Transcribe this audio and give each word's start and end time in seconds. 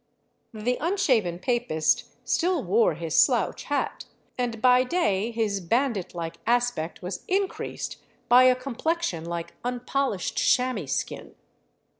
The 0.55 0.77
unshaven 0.81 1.37
papist 1.37 2.05
still 2.27 2.63
wore 2.63 2.95
his 2.95 3.15
slouch 3.15 3.65
hat, 3.65 4.05
and 4.35 4.59
by 4.59 4.83
day 4.83 5.29
his 5.29 5.59
bandit 5.61 6.15
like 6.15 6.37
aspect 6.47 7.03
was 7.03 7.23
increased 7.27 7.97
by 8.27 8.45
a 8.45 8.55
complexion 8.55 9.23
like 9.23 9.53
unpolished 9.63 10.37
chamois 10.39 10.87
skin. 10.87 11.35